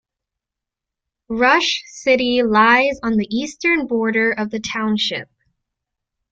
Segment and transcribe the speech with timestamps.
[1.29, 5.29] Rush City lies on the eastern border of the township.